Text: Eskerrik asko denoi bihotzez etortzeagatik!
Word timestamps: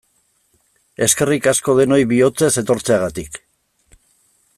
Eskerrik 1.07 1.49
asko 1.51 1.75
denoi 1.79 1.99
bihotzez 2.13 2.51
etortzeagatik! 2.65 3.39